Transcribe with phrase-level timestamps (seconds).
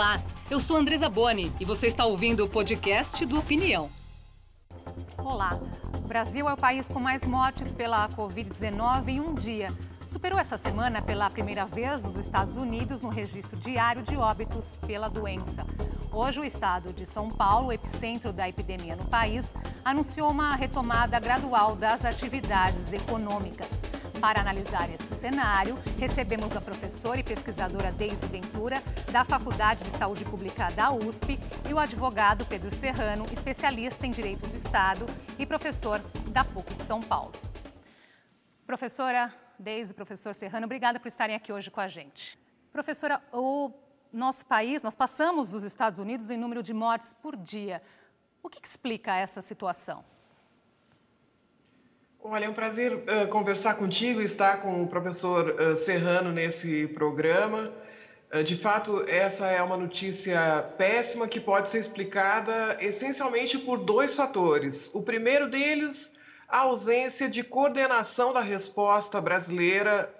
[0.00, 0.18] Olá,
[0.50, 3.90] eu sou Andresa Boni e você está ouvindo o podcast do Opinião.
[5.18, 5.60] Olá,
[5.94, 9.70] o Brasil é o país com mais mortes pela Covid-19 em um dia.
[10.06, 15.06] Superou essa semana pela primeira vez os Estados Unidos no registro diário de óbitos pela
[15.06, 15.66] doença.
[16.10, 19.54] Hoje, o estado de São Paulo, epicentro da epidemia no país,
[19.84, 23.82] anunciou uma retomada gradual das atividades econômicas.
[24.20, 30.26] Para analisar esse cenário, recebemos a professora e pesquisadora Deise Ventura, da Faculdade de Saúde
[30.26, 35.06] Pública da USP, e o advogado Pedro Serrano, especialista em Direito do Estado
[35.38, 36.00] e professor
[36.32, 37.32] da PUC de São Paulo.
[38.66, 42.38] Professora Deise, professor Serrano, obrigada por estarem aqui hoje com a gente.
[42.70, 43.72] Professora, o
[44.12, 47.82] nosso país, nós passamos os Estados Unidos em número de mortes por dia.
[48.42, 50.04] O que, que explica essa situação?
[52.22, 57.72] Olha, é um prazer uh, conversar contigo, estar com o professor uh, Serrano nesse programa.
[58.30, 64.14] Uh, de fato, essa é uma notícia péssima que pode ser explicada essencialmente por dois
[64.14, 64.90] fatores.
[64.92, 70.14] O primeiro deles, a ausência de coordenação da resposta brasileira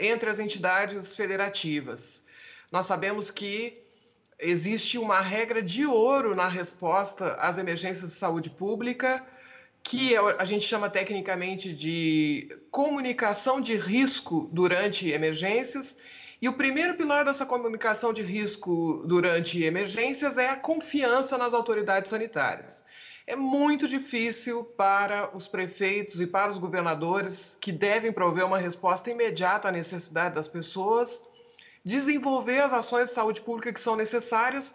[0.00, 2.24] entre as entidades federativas.
[2.72, 3.78] Nós sabemos que
[4.38, 9.24] existe uma regra de ouro na resposta às emergências de saúde pública,
[9.88, 15.96] que é a gente chama tecnicamente de comunicação de risco durante emergências.
[16.42, 22.10] E o primeiro pilar dessa comunicação de risco durante emergências é a confiança nas autoridades
[22.10, 22.84] sanitárias.
[23.26, 29.10] É muito difícil para os prefeitos e para os governadores, que devem prover uma resposta
[29.10, 31.22] imediata à necessidade das pessoas,
[31.84, 34.74] desenvolver as ações de saúde pública que são necessárias,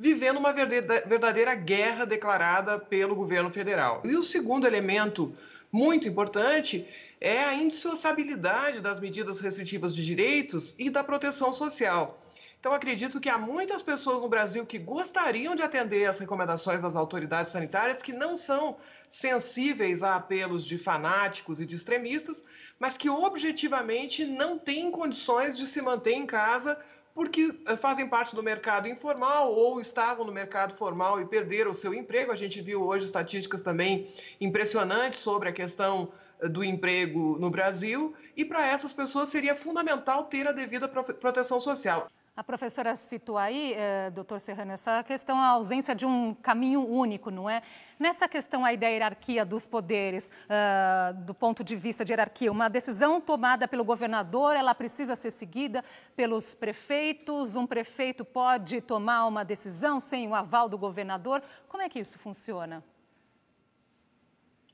[0.00, 4.00] vivendo uma verdadeira guerra declarada pelo governo federal.
[4.02, 5.30] E o segundo elemento
[5.70, 6.88] muito importante
[7.20, 12.18] é a indissociabilidade das medidas restritivas de direitos e da proteção social.
[12.58, 16.96] Então, acredito que há muitas pessoas no Brasil que gostariam de atender as recomendações das
[16.96, 22.42] autoridades sanitárias que não são sensíveis a apelos de fanáticos e de extremistas,
[22.78, 26.78] mas que objetivamente não têm condições de se manter em casa
[27.14, 31.74] porque eh, fazem parte do mercado informal ou estavam no mercado formal e perderam o
[31.74, 32.32] seu emprego.
[32.32, 34.08] A gente viu hoje estatísticas também
[34.40, 40.24] impressionantes sobre a questão eh, do emprego no Brasil, e para essas pessoas seria fundamental
[40.24, 42.08] ter a devida proteção social.
[42.36, 47.30] A professora citou aí, eh, doutor Serrano, essa questão, a ausência de um caminho único,
[47.30, 47.60] não é?
[47.98, 52.70] Nessa questão aí da hierarquia dos poderes, uh, do ponto de vista de hierarquia, uma
[52.70, 55.82] decisão tomada pelo governador, ela precisa ser seguida
[56.16, 57.56] pelos prefeitos?
[57.56, 61.42] Um prefeito pode tomar uma decisão sem o aval do governador?
[61.68, 62.82] Como é que isso funciona?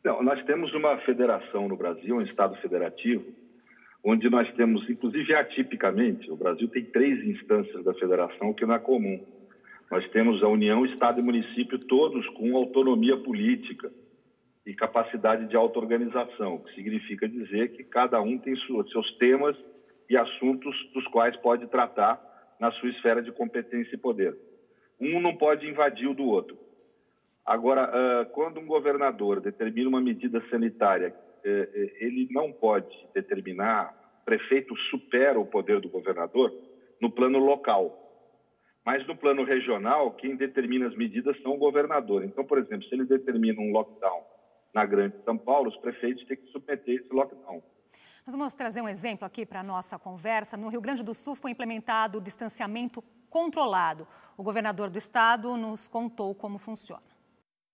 [0.04, 3.24] Não, nós temos uma federação no Brasil, um Estado federativo,
[4.08, 8.78] onde nós temos, inclusive atipicamente, o Brasil tem três instâncias da federação, que não é
[8.78, 9.20] comum.
[9.90, 13.90] Nós temos a União, Estado e Município, todos com autonomia política
[14.64, 19.56] e capacidade de auto-organização, o que significa dizer que cada um tem seus temas
[20.08, 22.20] e assuntos dos quais pode tratar
[22.60, 24.36] na sua esfera de competência e poder.
[25.00, 26.56] Um não pode invadir o do outro.
[27.44, 31.12] Agora, quando um governador determina uma medida sanitária
[32.00, 36.52] ele não pode determinar, prefeito supera o poder do governador
[37.00, 38.02] no plano local.
[38.84, 42.24] Mas no plano regional, quem determina as medidas são o governador.
[42.24, 44.24] Então, por exemplo, se ele determina um lockdown
[44.72, 47.62] na Grande São Paulo, os prefeitos têm que submeter esse lockdown.
[48.26, 50.56] Nós vamos trazer um exemplo aqui para a nossa conversa.
[50.56, 54.06] No Rio Grande do Sul foi implementado o distanciamento controlado.
[54.36, 57.15] O governador do estado nos contou como funciona.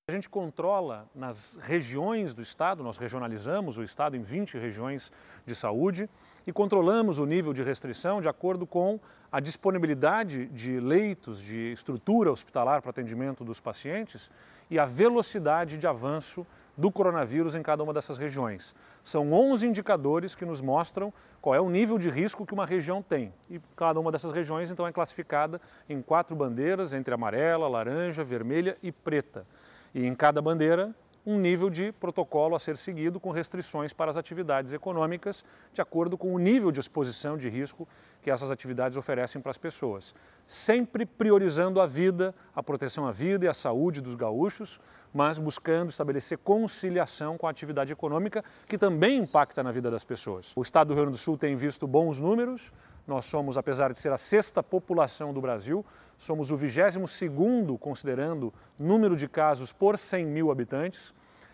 [0.08, 5.12] A gente controla nas regiões do estado, nós regionalizamos o estado em 20 regiões
[5.46, 6.10] de saúde
[6.44, 8.98] e controlamos o nível de restrição de acordo com
[9.30, 14.28] a disponibilidade de leitos, de estrutura hospitalar para atendimento dos pacientes
[14.68, 16.44] e a velocidade de avanço
[16.76, 18.74] do coronavírus em cada uma dessas regiões.
[19.04, 23.04] São 11 indicadores que nos mostram qual é o nível de risco que uma região
[23.04, 23.32] tem.
[23.48, 28.76] E cada uma dessas regiões, então, é classificada em quatro bandeiras, entre amarela, laranja, vermelha
[28.82, 29.46] e preta
[29.94, 30.94] e em cada bandeira
[31.24, 36.18] um nível de protocolo a ser seguido com restrições para as atividades econômicas, de acordo
[36.18, 37.86] com o nível de exposição de risco
[38.20, 40.14] que essas atividades oferecem para as pessoas.
[40.46, 44.80] Sempre priorizando a vida, a proteção à vida e à saúde dos gaúchos,
[45.14, 50.52] mas buscando estabelecer conciliação com a atividade econômica, que também impacta na vida das pessoas.
[50.56, 52.72] O Estado do Rio Grande do Sul tem visto bons números,
[53.06, 55.84] nós somos, apesar de ser a sexta população do Brasil,
[56.16, 61.12] somos o 22º considerando número de casos por 100 mil habitantes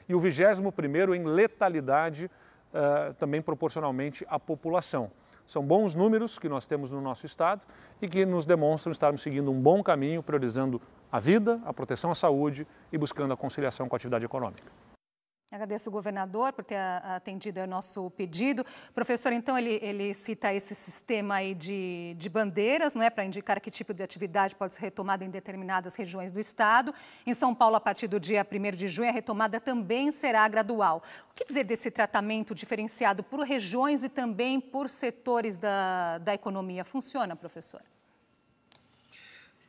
[0.09, 5.11] e o 21º em letalidade uh, também proporcionalmente à população.
[5.47, 7.63] São bons números que nós temos no nosso estado
[8.03, 10.81] e que nos demonstram estarmos seguindo um bom caminho, priorizando
[11.11, 14.88] a vida, a proteção à saúde e buscando a conciliação com a atividade econômica.
[15.51, 18.63] Agradeço o governador por ter atendido ao nosso pedido.
[18.95, 23.59] Professor, então, ele, ele cita esse sistema aí de, de bandeiras, não é, para indicar
[23.59, 26.93] que tipo de atividade pode ser retomada em determinadas regiões do estado.
[27.27, 31.03] Em São Paulo, a partir do dia 1 de junho, a retomada também será gradual.
[31.31, 36.85] O que dizer desse tratamento diferenciado por regiões e também por setores da, da economia?
[36.85, 37.81] Funciona, professor?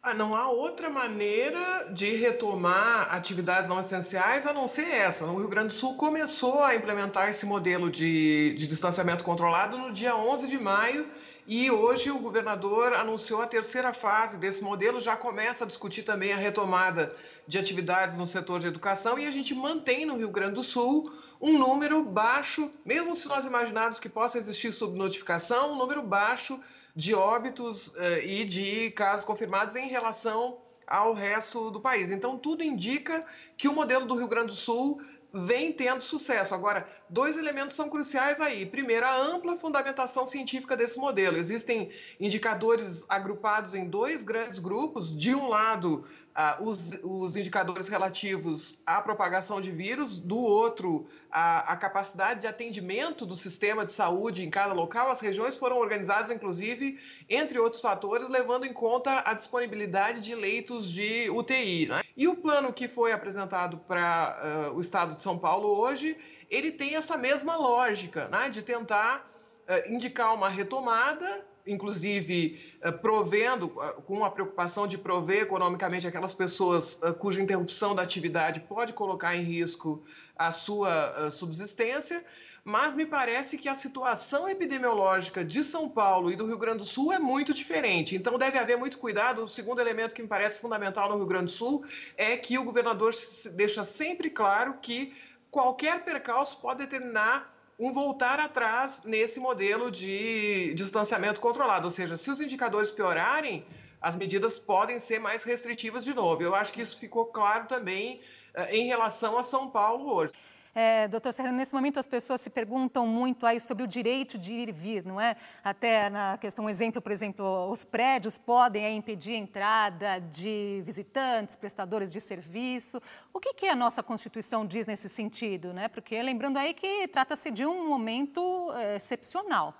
[0.10, 5.24] Ah, não há outra maneira de retomar atividades não essenciais a não ser essa.
[5.26, 9.92] O Rio Grande do Sul começou a implementar esse modelo de, de distanciamento controlado no
[9.92, 11.06] dia 11 de maio
[11.46, 16.34] e hoje o governador anunciou a terceira fase desse modelo, já começa a discutir também
[16.34, 17.16] a retomada
[17.48, 21.14] de atividades no setor de educação e a gente mantém no Rio Grande do Sul
[21.40, 26.60] um número baixo, mesmo se nós imaginarmos que possa existir subnotificação, um número baixo
[27.00, 32.12] de óbitos eh, e de casos confirmados em relação ao resto do país.
[32.12, 33.26] Então, tudo indica
[33.56, 35.02] que o modelo do Rio Grande do Sul
[35.34, 36.54] vem tendo sucesso.
[36.54, 38.66] Agora, dois elementos são cruciais aí.
[38.66, 41.38] Primeiro, a ampla fundamentação científica desse modelo.
[41.38, 45.16] Existem indicadores agrupados em dois grandes grupos.
[45.16, 46.04] De um lado,
[46.40, 52.48] uh, os, os, indicadores relativos à propagação de vírus, do outro, a, a, capacidade de
[52.48, 55.12] atendimento do sistema de saúde em cada local.
[55.12, 56.98] As regiões foram organizadas, inclusive,
[57.30, 61.88] entre outros fatores, levando em conta a disponibilidade de leitos de UTI.
[61.88, 62.02] Né?
[62.16, 66.18] E o plano que foi apresentado para uh, o estado de São Paulo hoje,
[66.50, 68.50] ele tem essa mesma lógica, né?
[68.50, 69.28] de tentar
[69.68, 76.34] uh, indicar uma retomada inclusive eh, provendo, eh, com a preocupação de prover economicamente aquelas
[76.34, 80.04] pessoas eh, cuja interrupção da atividade pode colocar em risco
[80.36, 82.24] a sua subsistência,
[82.64, 86.86] mas me parece que a situação epidemiológica de São Paulo e do Rio Grande do
[86.86, 88.16] Sul é muito diferente.
[88.16, 89.44] Então deve haver muito cuidado.
[89.44, 91.84] O segundo elemento que me parece fundamental no Rio Grande do Sul
[92.16, 93.14] é que o governador
[93.54, 95.14] deixa sempre claro que
[95.52, 101.86] qualquer percalço pode determinar um voltar atrás nesse modelo de distanciamento controlado.
[101.86, 103.66] Ou seja, se os indicadores piorarem,
[104.02, 106.44] as medidas podem ser mais restritivas de novo.
[106.44, 108.20] Eu acho que isso ficou claro também
[108.58, 110.34] uh, em relação a São Paulo hoje.
[110.74, 114.54] É, doutor Serrano, nesse momento as pessoas se perguntam muito aí sobre o direito de
[114.54, 115.36] ir e vir, não é?
[115.64, 121.56] Até na questão, um exemplo, por exemplo, os prédios podem impedir a entrada de visitantes,
[121.56, 123.02] prestadores de serviço.
[123.34, 125.88] O que, que a nossa Constituição diz nesse sentido, né?
[125.88, 129.74] Porque lembrando aí que trata-se de um momento é, excepcional.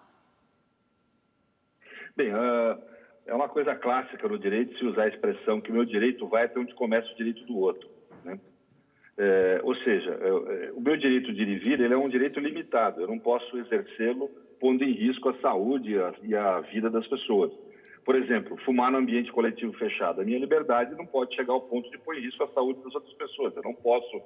[2.16, 2.82] Bem, uh,
[3.28, 6.60] é uma coisa clássica no direito se usar a expressão que meu direito vai até
[6.60, 7.88] onde começa o direito do outro.
[8.26, 8.40] Né?
[9.22, 12.08] É, ou seja, é, é, o meu direito de ir e vir ele é um
[12.08, 13.02] direito limitado.
[13.02, 14.30] Eu não posso exercê-lo
[14.62, 17.52] pondo em risco a saúde e a, e a, vida das pessoas.
[18.06, 20.22] Por exemplo, fumar no ambiente coletivo fechado.
[20.22, 22.96] A minha liberdade não pode chegar ao ponto de pôr em risco a saúde das
[22.96, 23.54] outras pessoas.
[23.58, 24.22] Eu não posso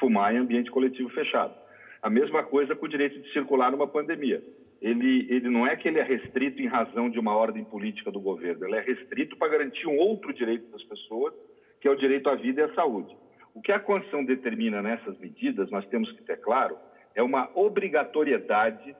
[0.00, 1.54] fumar em ambiente coletivo fechado.
[2.02, 4.42] A mesma coisa com o direito de circular numa pandemia.
[4.80, 8.18] Ele, ele não é que ele é restrito em razão de uma ordem política do
[8.18, 8.66] governo.
[8.66, 11.32] Ele é restrito para garantir um outro direito das pessoas,
[11.80, 13.21] que é o direito à vida e à saúde.
[13.54, 16.76] O que a Constituição determina nessas medidas, nós temos que ter claro,
[17.14, 18.96] é uma obrigatoriedade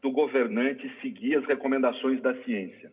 [0.00, 2.92] do governante seguir as recomendações da ciência.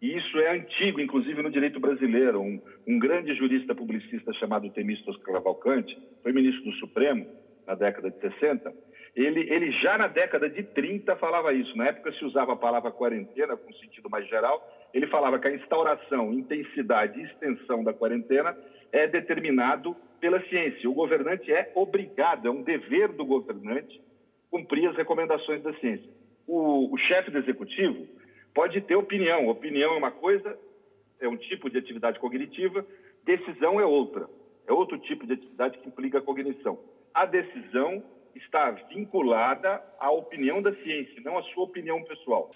[0.00, 2.40] E isso é antigo, inclusive no direito brasileiro.
[2.40, 7.26] Um, um grande jurista publicista chamado Temístos Cavalcante, foi ministro do Supremo
[7.66, 8.72] na década de 60,
[9.16, 11.76] ele, ele já na década de 30 falava isso.
[11.76, 14.62] Na época se usava a palavra quarentena com sentido mais geral.
[14.92, 18.56] Ele falava que a instauração, intensidade e extensão da quarentena
[18.90, 20.88] é determinado pela ciência.
[20.88, 24.00] O governante é obrigado, é um dever do governante
[24.50, 26.08] cumprir as recomendações da ciência.
[26.46, 28.06] O, o chefe do executivo
[28.54, 29.48] pode ter opinião.
[29.48, 30.58] Opinião é uma coisa,
[31.20, 32.86] é um tipo de atividade cognitiva,
[33.24, 34.28] decisão é outra.
[34.66, 36.78] É outro tipo de atividade que implica cognição.
[37.12, 38.02] A decisão
[38.34, 42.50] está vinculada à opinião da ciência, não à sua opinião pessoal.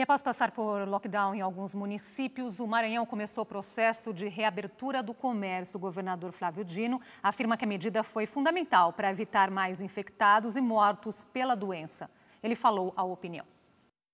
[0.00, 5.02] E após passar por lockdown em alguns municípios, o Maranhão começou o processo de reabertura
[5.02, 5.76] do comércio.
[5.76, 10.60] O governador Flávio Dino afirma que a medida foi fundamental para evitar mais infectados e
[10.62, 12.10] mortos pela doença.
[12.42, 13.44] Ele falou a opinião.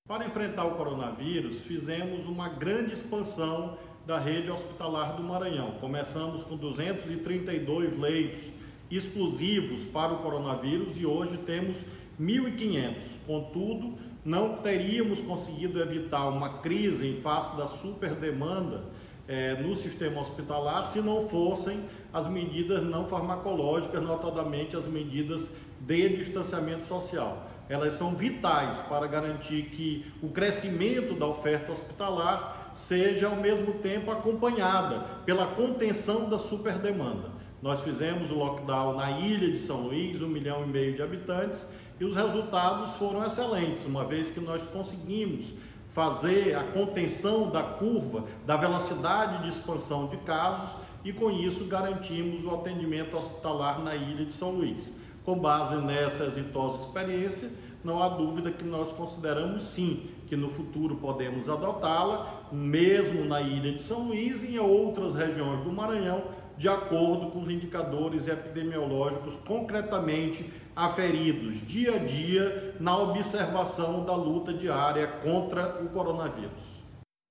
[0.08, 5.78] Para enfrentar o coronavírus, fizemos uma grande expansão da rede hospitalar do Maranhão.
[5.78, 8.50] Começamos com 232 leitos
[8.90, 11.84] exclusivos para o coronavírus e hoje temos
[12.20, 12.96] 1.500.
[13.24, 18.82] Contudo, não teríamos conseguido evitar uma crise em face da superdemanda
[19.28, 26.08] é, no sistema hospitalar se não fossem as medidas não farmacológicas, notadamente as medidas de
[26.16, 27.48] distanciamento social.
[27.68, 34.10] elas são vitais para garantir que o crescimento da oferta hospitalar seja ao mesmo tempo
[34.10, 37.30] acompanhada pela contenção da superdemanda.
[37.62, 41.66] Nós fizemos o lockdown na ilha de São Luís, um milhão e meio de habitantes,
[41.98, 45.52] e os resultados foram excelentes, uma vez que nós conseguimos
[45.88, 52.44] fazer a contenção da curva, da velocidade de expansão de casos e com isso garantimos
[52.44, 54.92] o atendimento hospitalar na ilha de São Luís.
[55.24, 57.50] Com base nessa exitosa experiência,
[57.82, 63.72] não há dúvida que nós consideramos sim que no futuro podemos adotá-la, mesmo na ilha
[63.72, 66.24] de São Luís e em outras regiões do Maranhão,
[66.58, 74.52] de acordo com os indicadores epidemiológicos concretamente aferidos dia a dia na observação da luta
[74.52, 76.76] diária contra o coronavírus.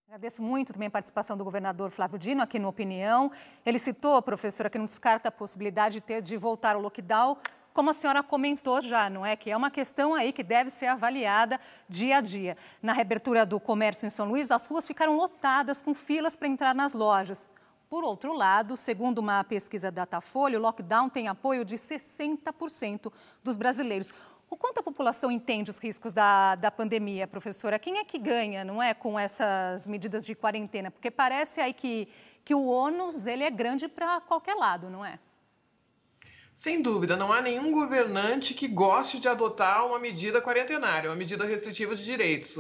[0.08, 3.32] Agradeço muito também a participação do governador Flávio Dino aqui no Opinião.
[3.64, 7.38] Ele citou, professora, que não descarta a possibilidade de ter de voltar ao lockdown,
[7.74, 9.36] como a senhora comentou já, não é?
[9.36, 11.60] Que é uma questão aí que deve ser avaliada
[11.90, 12.58] dia a dia.
[12.82, 16.74] Na reabertura do comércio em São Luís, as ruas ficaram lotadas com filas para entrar
[16.74, 17.50] nas lojas.
[17.90, 23.12] Por outro lado, segundo uma pesquisa Datafolha, o lockdown tem apoio de 60%
[23.44, 24.10] dos brasileiros.
[24.50, 27.80] O quanto a população entende os riscos da, da pandemia, professora?
[27.80, 30.90] Quem é que ganha, não é, com essas medidas de quarentena?
[30.90, 32.08] Porque parece aí que,
[32.44, 35.20] que o ônus ele é grande para qualquer lado, não é?
[36.58, 41.44] Sem dúvida, não há nenhum governante que goste de adotar uma medida quarentenária, uma medida
[41.44, 42.56] restritiva de direitos.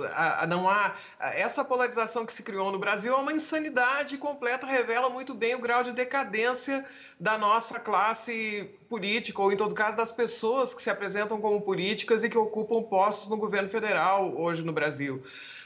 [0.49, 5.33] Não há essa polarização que se criou no Brasil é uma insanidade completa, revela muito
[5.33, 6.85] bem o grau de decadência
[7.17, 12.21] da nossa classe política, ou em todo caso das pessoas que se apresentam como políticas
[12.21, 15.23] e que ocupam postos no governo federal hoje no Brasil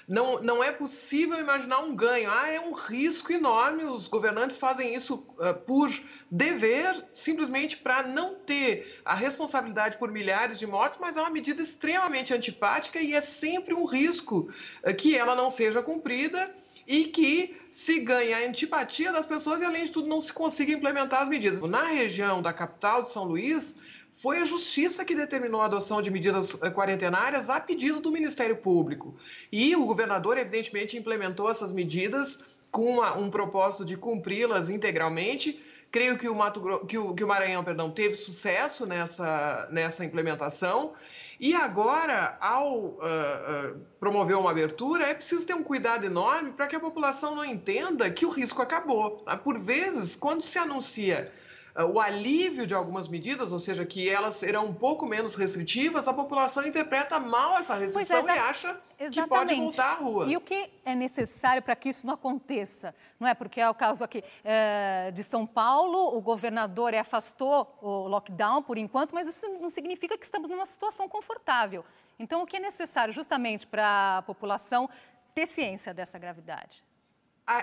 [0.10, 2.32] não, não é possível imaginar um ganho.
[2.32, 3.84] Ah, é um risco enorme.
[3.86, 5.88] Os governantes fazem isso uh, por
[6.32, 11.62] dever, simplesmente para não ter a responsabilidade por milhares de mortes, mas é uma medida
[11.62, 14.50] extremamente antipática e é sempre um risco
[14.84, 16.52] uh, que ela não seja cumprida
[16.90, 20.74] e que se ganhe a antipatia das pessoas e, além de tudo, não se consiga
[20.74, 21.62] implementar as medidas.
[21.62, 23.78] Na região da capital de São Luís,
[24.12, 28.58] foi a Justiça que determinou a adoção de medidas eh, quarentenárias a pedido do Ministério
[28.58, 29.16] Público.
[29.52, 32.40] E o governador, evidentemente, implementou essas medidas
[32.72, 35.64] com uma, um propósito de cumpri-las integralmente.
[35.92, 40.94] Creio que o, Mato, que o, que o Maranhão perdão, teve sucesso nessa, nessa implementação.
[41.40, 46.68] E agora, ao uh, uh, promover uma abertura, é preciso ter um cuidado enorme para
[46.68, 49.24] que a população não entenda que o risco acabou.
[49.44, 51.32] Por vezes, quando se anuncia
[51.76, 56.14] o alívio de algumas medidas, ou seja, que elas serão um pouco menos restritivas, a
[56.14, 59.22] população interpreta mal essa restrição é, e acha exatamente.
[59.22, 60.26] que pode voltar à rua.
[60.28, 62.94] E o que é necessário para que isso não aconteça?
[63.20, 68.08] Não é porque é o caso aqui é, de São Paulo, o governador afastou o
[68.08, 71.84] lockdown por enquanto, mas isso não significa que estamos numa situação confortável.
[72.18, 74.90] Então, o que é necessário justamente para a população
[75.34, 76.84] ter ciência dessa gravidade?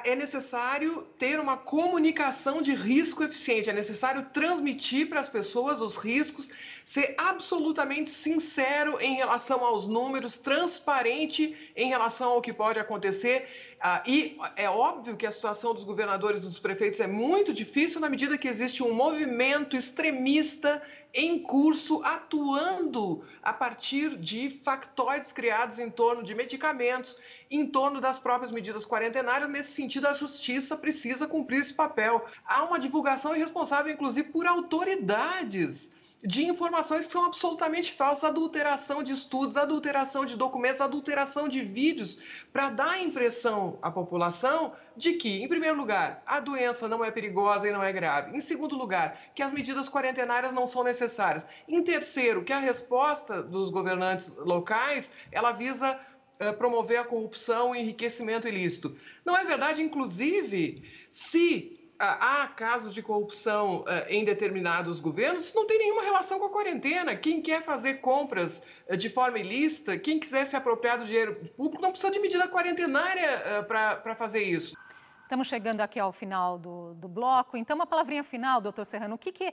[0.04, 5.96] É necessário ter uma comunicação de risco eficiente, é necessário transmitir para as pessoas os
[5.96, 6.50] riscos,
[6.84, 13.48] ser absolutamente sincero em relação aos números, transparente em relação ao que pode acontecer.
[13.80, 18.00] Ah, e é óbvio que a situação dos governadores e dos prefeitos é muito difícil
[18.00, 25.78] na medida que existe um movimento extremista em curso, atuando a partir de factoides criados
[25.78, 27.16] em torno de medicamentos,
[27.50, 29.49] em torno das próprias medidas quarentenárias.
[29.49, 32.25] Nesse sentido, a justiça precisa cumprir esse papel.
[32.45, 39.12] Há uma divulgação irresponsável, inclusive, por autoridades de informações que são absolutamente falsas, adulteração de
[39.12, 42.18] estudos, adulteração de documentos, adulteração de vídeos,
[42.52, 47.11] para dar a impressão à população de que, em primeiro lugar, a doença não é
[47.11, 48.37] perigosa e não é grave.
[48.37, 51.46] Em segundo lugar, que as medidas quarentenárias não são necessárias.
[51.68, 56.00] Em terceiro, que a resposta dos governantes locais, ela visa
[56.40, 58.96] uh, promover a corrupção e enriquecimento ilícito.
[59.25, 65.66] Não é verdade, inclusive, se há casos de corrupção uh, em determinados governos, isso não
[65.66, 67.16] tem nenhuma relação com a quarentena.
[67.16, 71.82] Quem quer fazer compras uh, de forma ilícita, quem quiser se apropriar do dinheiro público,
[71.82, 74.76] não precisa de medida quarentenária para fazer isso.
[75.22, 77.56] Estamos chegando aqui ao final do, do bloco.
[77.56, 79.16] Então, uma palavrinha final, doutor Serrano.
[79.16, 79.52] O que, que é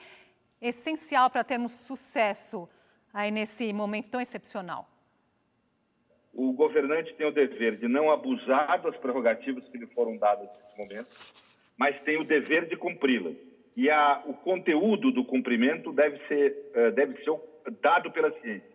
[0.61, 2.69] essencial para termos sucesso
[3.13, 4.87] aí nesse momento tão excepcional?
[6.31, 10.77] O governante tem o dever de não abusar das prerrogativas que lhe foram dadas nesse
[10.77, 11.09] momento
[11.77, 13.35] mas tem o dever de cumpri-las.
[13.75, 17.33] E a, o conteúdo do cumprimento deve ser, uh, deve ser
[17.81, 18.73] dado pela ciência.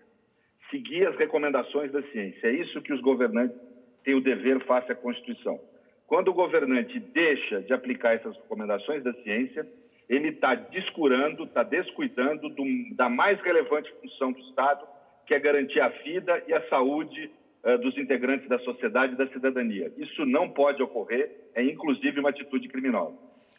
[0.70, 2.48] Seguir as recomendações da ciência.
[2.48, 3.56] É isso que os governantes
[4.04, 5.60] têm o dever face à Constituição.
[6.06, 9.66] Quando o governante deixa de aplicar essas recomendações da ciência,
[10.08, 12.64] ele está descurando, está descuidando do,
[12.96, 14.86] da mais relevante função do Estado,
[15.26, 17.30] que é garantir a vida e a saúde
[17.62, 19.92] uh, dos integrantes da sociedade e da cidadania.
[19.98, 23.16] Isso não pode ocorrer, é inclusive uma atitude criminosa.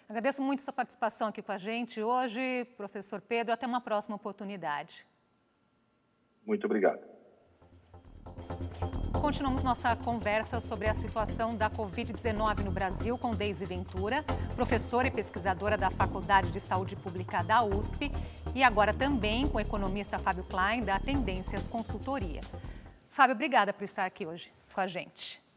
[0.07, 3.53] Agradeço muito sua participação aqui com a gente hoje, professor Pedro.
[3.53, 5.05] Até uma próxima oportunidade.
[6.45, 7.01] Muito obrigado.
[9.21, 14.23] Continuamos nossa conversa sobre a situação da Covid-19 no Brasil com Deise Ventura,
[14.55, 18.09] professora e pesquisadora da Faculdade de Saúde Pública da USP,
[18.55, 22.39] e agora também com o economista Fábio Klein, da Tendências Consultoria.
[23.09, 25.48] Fábio, obrigada por estar aqui hoje com a gente.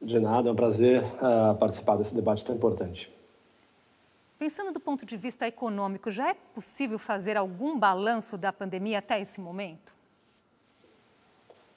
[0.00, 3.12] De nada, é um prazer uh, participar desse debate tão importante.
[4.38, 9.20] Pensando do ponto de vista econômico, já é possível fazer algum balanço da pandemia até
[9.20, 9.98] esse momento?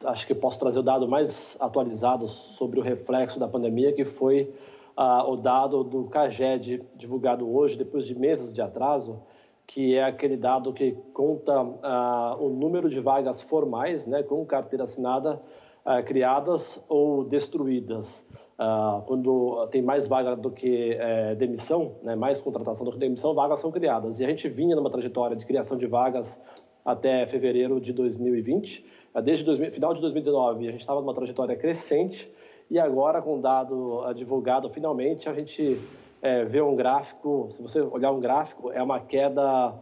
[0.06, 4.54] acho que posso trazer o dado mais atualizado sobre o reflexo da pandemia, que foi
[4.96, 9.22] ah, o dado do CAGED divulgado hoje, depois de meses de atraso,
[9.66, 14.84] que é aquele dado que conta ah, o número de vagas formais, né, com carteira
[14.84, 15.42] assinada,
[15.86, 18.28] ah, criadas ou destruídas.
[19.08, 23.60] quando tem mais vaga do que é, demissão, né, mais contratação do que demissão, vagas
[23.60, 24.20] são criadas.
[24.20, 26.40] E a gente vinha numa trajetória de criação de vagas
[26.86, 28.86] até fevereiro de 2020,
[29.20, 32.32] Desde o final de 2019, a gente estava numa trajetória crescente
[32.70, 35.78] e agora, com o dado ah, divulgado finalmente, a gente
[36.22, 37.48] é, vê um gráfico.
[37.50, 39.74] Se você olhar um gráfico, é uma queda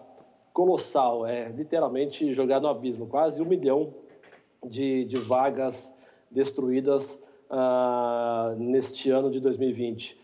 [0.52, 3.94] colossal, é literalmente jogar no abismo quase um milhão
[4.66, 5.94] de, de vagas
[6.30, 10.20] destruídas uh, neste ano de 2020,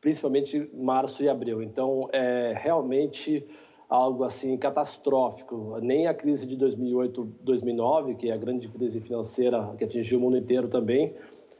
[0.00, 1.62] principalmente março e abril.
[1.62, 3.46] Então, é realmente
[3.88, 5.78] algo assim catastrófico.
[5.82, 10.22] Nem a crise de 2008, 2009, que é a grande crise financeira que atingiu o
[10.22, 11.14] mundo inteiro também,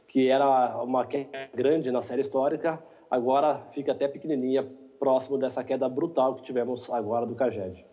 [0.07, 4.65] que era uma queda grande na série histórica, agora fica até pequenininha,
[4.97, 7.85] próximo dessa queda brutal que tivemos agora do Caged.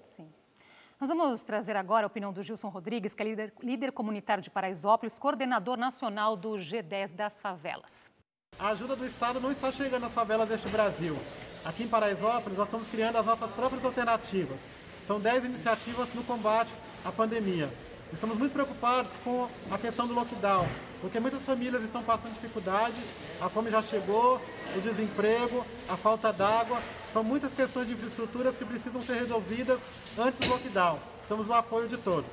[1.01, 4.51] Nós vamos trazer agora a opinião do Gilson Rodrigues, que é líder, líder comunitário de
[4.51, 8.11] Paraisópolis, coordenador nacional do G10 das favelas.
[8.59, 11.17] A ajuda do Estado não está chegando às favelas deste Brasil.
[11.65, 14.59] Aqui em Paraisópolis, nós estamos criando as nossas próprias alternativas.
[15.07, 16.71] São 10 iniciativas no combate
[17.05, 17.71] à pandemia.
[18.13, 20.67] Estamos muito preocupados com a questão do lockdown,
[21.01, 22.97] porque muitas famílias estão passando dificuldade,
[23.41, 24.41] a fome já chegou,
[24.77, 26.81] o desemprego, a falta d'água.
[27.13, 29.81] São muitas questões de infraestruturas que precisam ser resolvidas
[30.19, 30.99] antes do lockdown.
[31.23, 32.31] Estamos no apoio de todos.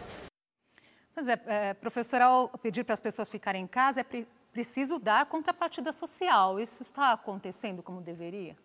[1.13, 5.25] Pois é, é professor, ao pedir para as pessoas ficarem em casa, é preciso dar
[5.27, 6.59] contrapartida social.
[6.59, 8.55] Isso está acontecendo como deveria?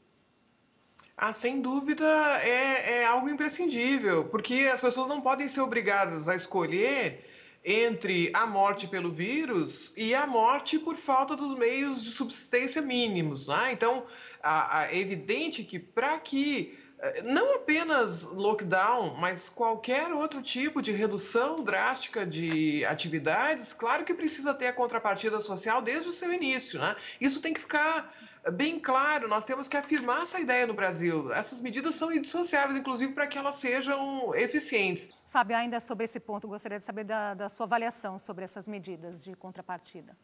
[1.16, 2.07] Ah, sem dúvida
[2.42, 7.25] é, é algo imprescindível, porque as pessoas não podem ser obrigadas a escolher
[7.64, 13.46] entre a morte pelo vírus e a morte por falta dos meios de subsistência mínimos.
[13.46, 13.73] Né?
[13.73, 14.05] Então,
[14.42, 20.83] a, a, é evidente que para que eh, não apenas lockdown, mas qualquer outro tipo
[20.83, 26.33] de redução drástica de atividades, claro que precisa ter a contrapartida social desde o seu
[26.33, 26.79] início.
[26.79, 26.94] Né?
[27.20, 28.12] Isso tem que ficar
[28.53, 31.33] bem claro, nós temos que afirmar essa ideia no Brasil.
[31.33, 35.11] Essas medidas são indissociáveis, inclusive, para que elas sejam eficientes.
[35.29, 39.22] Fábio, ainda sobre esse ponto, gostaria de saber da, da sua avaliação sobre essas medidas
[39.22, 40.16] de contrapartida.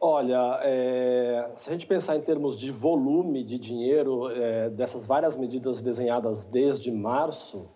[0.00, 5.36] Olha, é, se a gente pensar em termos de volume de dinheiro é, dessas várias
[5.36, 7.68] medidas desenhadas desde março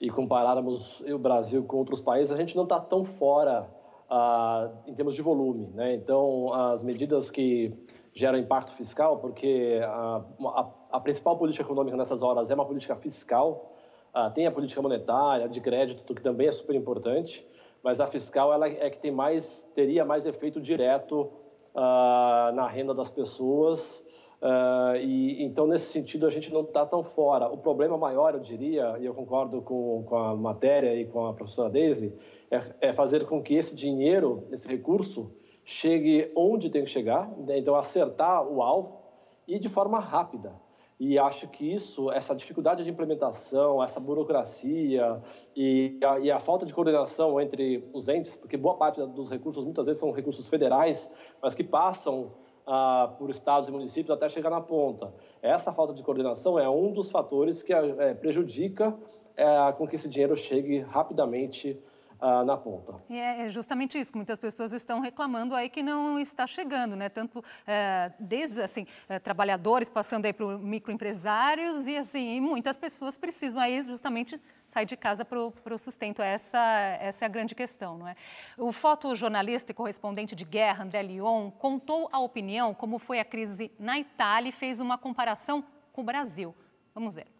[0.00, 3.68] e compararmos o Brasil com outros países, a gente não está tão fora
[4.08, 5.66] ah, em termos de volume.
[5.74, 5.94] Né?
[5.94, 7.74] Então, as medidas que
[8.12, 12.94] geram impacto fiscal, porque a, a, a principal política econômica nessas horas é uma política
[12.94, 13.72] fiscal,
[14.14, 17.44] ah, tem a política monetária, de crédito, que também é super importante,
[17.82, 21.28] mas a fiscal ela é que tem mais, teria mais efeito direto
[21.74, 24.06] ah, na renda das pessoas.
[24.40, 27.48] Uh, e então nesse sentido a gente não está tão fora.
[27.48, 31.34] O problema maior, eu diria, e eu concordo com, com a matéria e com a
[31.34, 32.14] professora Daisy,
[32.50, 35.32] é, é, fazer com que esse dinheiro, esse recurso,
[35.64, 37.58] chegue onde tem que chegar, né?
[37.58, 39.02] então acertar o alvo
[39.46, 40.54] e de forma rápida.
[41.00, 45.22] E acho que isso, essa dificuldade de implementação, essa burocracia
[45.54, 49.62] e a, e a, falta de coordenação entre os entes, porque boa parte dos recursos
[49.62, 52.32] muitas vezes são recursos federais, mas que passam
[52.66, 55.14] ah, por estados e municípios até chegar na ponta.
[55.40, 58.94] Essa falta de coordenação é um dos fatores que é, prejudica
[59.36, 61.80] é, com que esse dinheiro chegue rapidamente
[62.20, 62.96] ah, na ponta.
[63.08, 67.08] É, é justamente isso que muitas pessoas estão reclamando aí que não está chegando, né?
[67.08, 73.62] Tanto é, desde assim é, trabalhadores passando aí para microempresários e assim muitas pessoas precisam
[73.62, 76.20] aí justamente sair de casa para o sustento.
[76.20, 76.58] Essa,
[77.00, 78.16] essa é a grande questão, não é?
[78.56, 83.70] O fotojornalista e correspondente de guerra André Lyon contou a opinião como foi a crise
[83.78, 86.54] na Itália e fez uma comparação com o Brasil.
[86.94, 87.37] Vamos ver.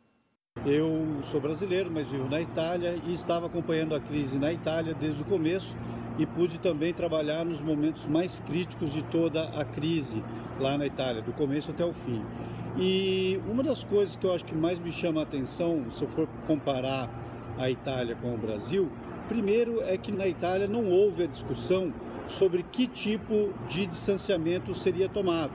[0.66, 5.22] Eu sou brasileiro, mas vivo na Itália e estava acompanhando a crise na Itália desde
[5.22, 5.76] o começo
[6.18, 10.22] e pude também trabalhar nos momentos mais críticos de toda a crise
[10.58, 12.22] lá na Itália, do começo até o fim.
[12.76, 16.08] E uma das coisas que eu acho que mais me chama a atenção, se eu
[16.08, 17.08] for comparar
[17.56, 18.90] a Itália com o Brasil,
[19.28, 21.92] primeiro é que na Itália não houve a discussão
[22.26, 25.52] sobre que tipo de distanciamento seria tomado.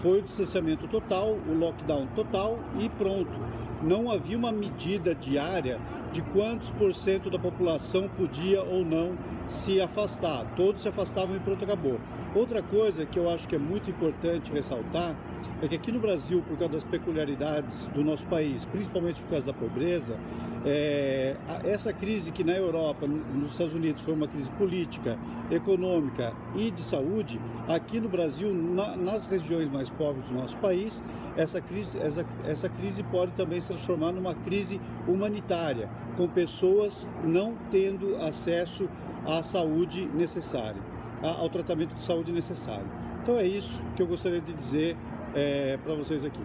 [0.00, 3.63] Foi o distanciamento total, o lockdown total e pronto.
[3.84, 5.78] Não havia uma medida diária
[6.10, 9.12] de quantos por cento da população podia ou não
[9.46, 10.46] se afastar.
[10.56, 12.00] Todos se afastavam e pronto, acabou.
[12.34, 15.14] Outra coisa que eu acho que é muito importante ressaltar
[15.62, 19.46] é que aqui no Brasil, por causa das peculiaridades do nosso país, principalmente por causa
[19.46, 20.18] da pobreza,
[20.66, 25.18] é, essa crise que na Europa, nos Estados Unidos, foi uma crise política,
[25.50, 31.02] econômica e de saúde, aqui no Brasil, na, nas regiões mais pobres do nosso país,
[31.36, 37.54] essa crise, essa, essa crise pode também se transformar numa crise humanitária, com pessoas não
[37.70, 38.88] tendo acesso
[39.26, 40.80] à saúde necessária,
[41.22, 42.86] ao tratamento de saúde necessário.
[43.22, 44.96] Então é isso que eu gostaria de dizer
[45.34, 46.40] é, para vocês aqui.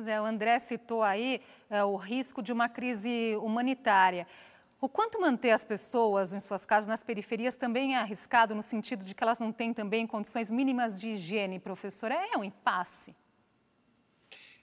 [0.00, 4.26] Zé, o André citou aí é, o risco de uma crise humanitária.
[4.80, 9.04] O quanto manter as pessoas em suas casas nas periferias também é arriscado no sentido
[9.04, 12.10] de que elas não têm também condições mínimas de higiene, professor?
[12.10, 13.14] É um impasse.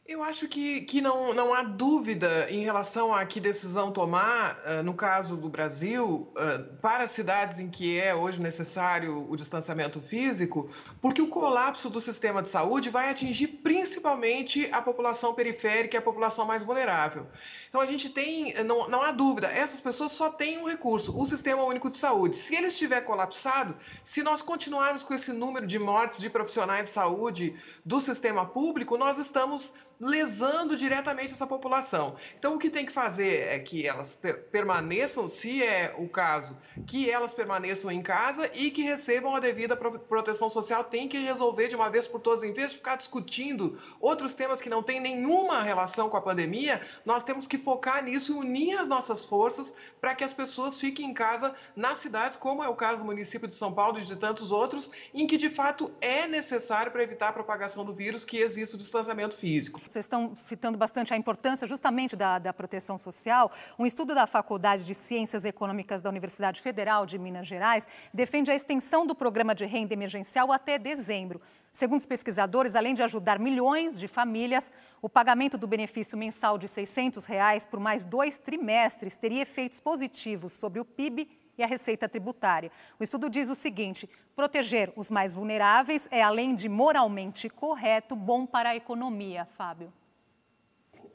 [0.07, 4.83] Eu acho que, que não, não há dúvida em relação a que decisão tomar, uh,
[4.83, 10.67] no caso do Brasil, uh, para cidades em que é hoje necessário o distanciamento físico,
[10.99, 16.01] porque o colapso do sistema de saúde vai atingir principalmente a população periférica e a
[16.01, 17.27] população mais vulnerável.
[17.69, 21.25] Então a gente tem, não, não há dúvida, essas pessoas só têm um recurso, o
[21.27, 22.35] Sistema Único de Saúde.
[22.35, 26.93] Se ele estiver colapsado, se nós continuarmos com esse número de mortes de profissionais de
[26.93, 32.15] saúde do sistema público, nós estamos lesando diretamente essa população.
[32.37, 36.57] Então, o que tem que fazer é que elas per permaneçam, se é o caso,
[36.87, 40.83] que elas permaneçam em casa e que recebam a devida proteção social.
[40.83, 44.59] Tem que resolver de uma vez por todas, em vez de ficar discutindo outros temas
[44.59, 48.79] que não têm nenhuma relação com a pandemia, nós temos que focar nisso e unir
[48.79, 52.75] as nossas forças para que as pessoas fiquem em casa nas cidades, como é o
[52.75, 56.27] caso do município de São Paulo e de tantos outros, em que de fato é
[56.27, 59.79] necessário para evitar a propagação do vírus que existe o distanciamento físico.
[59.91, 63.51] Vocês estão citando bastante a importância justamente da, da proteção social.
[63.77, 68.55] Um estudo da Faculdade de Ciências Econômicas da Universidade Federal de Minas Gerais defende a
[68.55, 71.41] extensão do programa de renda emergencial até dezembro.
[71.71, 76.67] Segundo os pesquisadores, além de ajudar milhões de famílias, o pagamento do benefício mensal de
[76.67, 82.07] 600 reais por mais dois trimestres teria efeitos positivos sobre o PIB e a receita
[82.07, 82.71] tributária.
[82.99, 88.45] O estudo diz o seguinte: proteger os mais vulneráveis é, além de moralmente correto, bom
[88.45, 89.45] para a economia.
[89.45, 89.91] Fábio.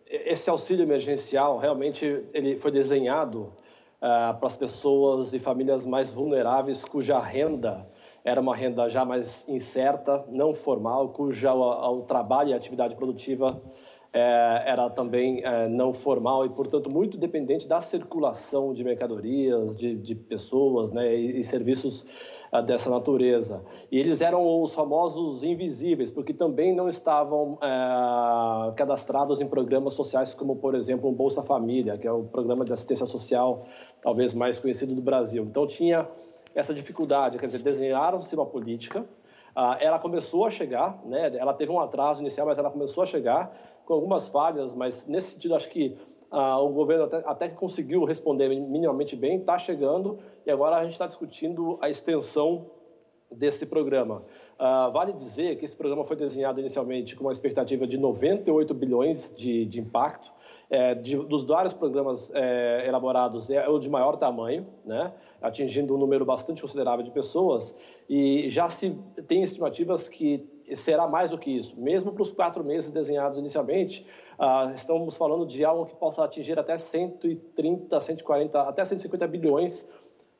[0.06, 3.52] Esse auxílio emergencial realmente ele foi desenhado
[3.96, 7.88] uh, para as pessoas e famílias mais vulneráveis cuja renda
[8.26, 12.96] era uma renda já mais incerta, não formal, cuja o, o trabalho e a atividade
[12.96, 13.62] produtiva
[14.18, 20.14] era também é, não formal e, portanto, muito dependente da circulação de mercadorias, de, de
[20.14, 22.06] pessoas né, e, e serviços
[22.52, 23.64] é, dessa natureza.
[23.90, 30.34] E eles eram os famosos invisíveis, porque também não estavam é, cadastrados em programas sociais
[30.34, 33.66] como, por exemplo, o Bolsa Família, que é o programa de assistência social
[34.00, 35.44] talvez mais conhecido do Brasil.
[35.44, 36.08] Então, tinha
[36.54, 39.04] essa dificuldade, quer dizer, desenharam-se uma política,
[39.54, 41.34] ah, ela começou a chegar, né?
[41.36, 43.50] ela teve um atraso inicial, mas ela começou a chegar,
[43.86, 45.96] com algumas falhas, mas nesse sentido acho que
[46.30, 50.92] ah, o governo até, até, conseguiu responder minimamente bem, está chegando e agora a gente
[50.92, 52.66] está discutindo a extensão
[53.30, 54.24] desse programa.
[54.58, 59.32] Ah, vale dizer que esse programa foi desenhado inicialmente com uma expectativa de 98 bilhões
[59.34, 60.34] de, de impacto.
[60.68, 65.12] É, de, dos vários programas é, elaborados, é o de maior tamanho, né?
[65.40, 67.76] atingindo um número bastante considerável de pessoas,
[68.08, 68.90] e já se
[69.28, 71.78] tem estimativas que será mais do que isso.
[71.78, 74.06] Mesmo para os quatro meses desenhados inicialmente,
[74.38, 79.88] uh, estamos falando de algo que possa atingir até 130, 140, até 150 bilhões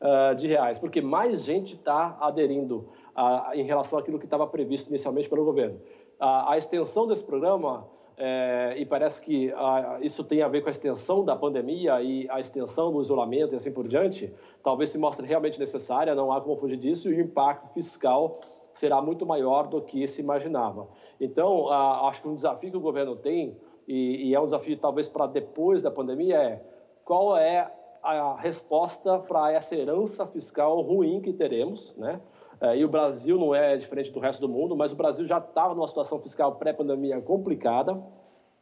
[0.01, 4.89] uh, de reais, porque mais gente está aderindo uh, em relação àquilo que estava previsto
[4.89, 5.81] inicialmente pelo governo.
[6.19, 7.87] a extensão desse programa
[8.19, 9.53] é, e parece que
[10.01, 13.57] isso tem a ver com a extensão da pandemia e a extensão do isolamento e
[13.57, 14.33] assim por diante,
[14.65, 18.41] talvez se mostre realmente necessária, não há como fugir disso, e o impacto fiscal
[18.77, 20.87] será muito maior do que se imaginava.
[21.21, 23.57] Então, acho que um desafio que o governo tem,
[23.89, 26.63] e, e é um desafio talvez para depois da pandemia, é
[27.05, 32.21] qual é a resposta para essa herança fiscal ruim que teremos, né?
[32.61, 35.39] É, e o Brasil não é diferente do resto do mundo, mas o Brasil já
[35.39, 38.03] estava numa situação fiscal pré-pandemia complicada.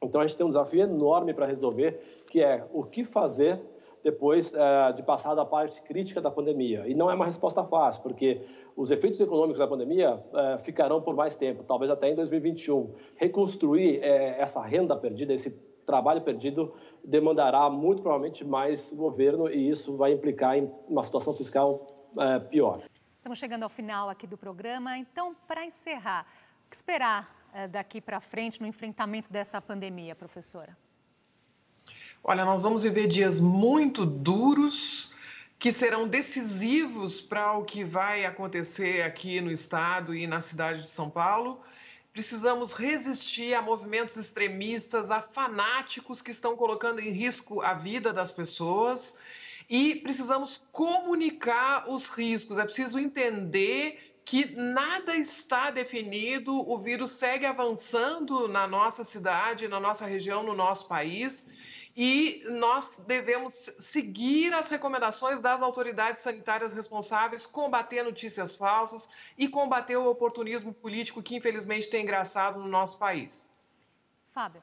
[0.02, 3.60] Então a gente tem um desafio enorme para resolver, que é o que fazer
[4.04, 6.86] depois uh, de passar da parte crítica da pandemia.
[6.86, 8.42] E não é uma resposta fácil, porque
[8.76, 12.94] os efeitos econômicos da pandemia uh, ficarão por mais tempo, talvez até em 2021.
[13.16, 15.52] Reconstruir uh, essa renda perdida, esse
[15.86, 21.86] trabalho perdido, demandará muito provavelmente mais governo e isso vai implicar em uma situação fiscal
[22.48, 22.80] pior.
[23.16, 26.26] Estamos chegando ao final aqui do programa, então, para encerrar,
[26.66, 27.28] o que esperar
[27.70, 30.74] daqui para frente no enfrentamento dessa pandemia, professora?
[32.26, 35.12] Olha, nós vamos viver dias muito duros
[35.58, 40.88] que serão decisivos para o que vai acontecer aqui no estado e na cidade de
[40.88, 41.60] São Paulo.
[42.14, 48.32] Precisamos resistir a movimentos extremistas, a fanáticos que estão colocando em risco a vida das
[48.32, 49.16] pessoas
[49.68, 52.56] e precisamos comunicar os riscos.
[52.56, 59.78] É preciso entender que nada está definido, o vírus segue avançando na nossa cidade, na
[59.78, 61.48] nossa região, no nosso país
[61.96, 69.96] e nós devemos seguir as recomendações das autoridades sanitárias responsáveis, combater notícias falsas e combater
[69.96, 73.52] o oportunismo político que infelizmente tem engraçado no nosso país.
[74.32, 74.60] Fábio.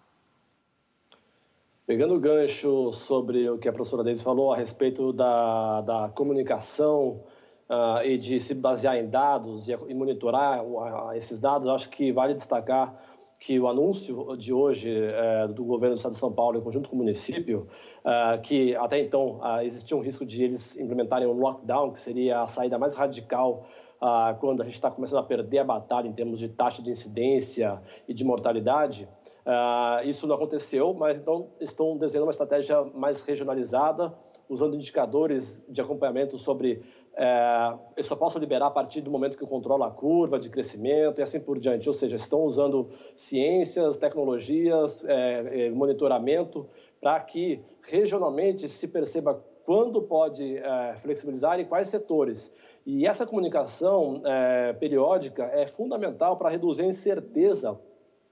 [1.87, 7.23] Pegando o gancho sobre o que a professora Deise falou a respeito da, da comunicação
[7.69, 12.11] uh, e de se basear em dados e, e monitorar uh, esses dados, acho que
[12.11, 12.93] vale destacar
[13.41, 16.87] que o anúncio de hoje é, do governo do Estado de São Paulo, em conjunto
[16.87, 17.67] com o município,
[18.05, 22.43] é, que até então é, existia um risco de eles implementarem um lockdown, que seria
[22.43, 23.65] a saída mais radical
[23.99, 26.91] é, quando a gente está começando a perder a batalha em termos de taxa de
[26.91, 29.09] incidência e de mortalidade.
[29.43, 34.13] É, isso não aconteceu, mas então estão desenhando uma estratégia mais regionalizada,
[34.47, 36.83] usando indicadores de acompanhamento sobre
[37.15, 40.49] é, eu só posso liberar a partir do momento que eu controlo a curva de
[40.49, 41.87] crescimento e assim por diante.
[41.87, 46.67] Ou seja, estão usando ciências, tecnologias, é, é, monitoramento
[47.01, 52.53] para que regionalmente se perceba quando pode é, flexibilizar e quais setores.
[52.85, 57.79] E essa comunicação é, periódica é fundamental para reduzir a incerteza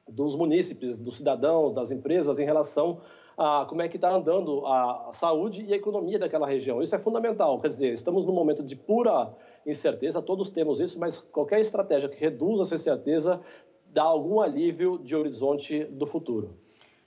[0.07, 3.01] dos munícipes, dos cidadãos, das empresas em relação
[3.39, 6.81] a como é que está andando a saúde e a economia daquela região.
[6.81, 7.57] Isso é fundamental.
[7.57, 9.33] Quer dizer, estamos num momento de pura
[9.65, 13.41] incerteza, todos temos isso, mas qualquer estratégia que reduza essa incerteza
[13.85, 16.57] dá algum alívio de horizonte do futuro.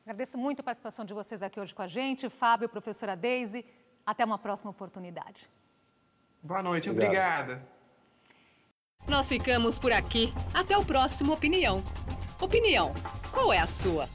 [0.05, 2.31] Agradeço muito a participação de vocês aqui hoje com a gente.
[2.31, 3.64] Fábio, professora Deise,
[4.05, 5.49] até uma próxima oportunidade.
[6.42, 7.51] Boa noite, Obrigado.
[7.53, 7.73] obrigada.
[9.07, 10.33] Nós ficamos por aqui.
[10.55, 11.83] Até o próximo Opinião.
[12.40, 12.92] Opinião,
[13.33, 14.09] qual é a sua?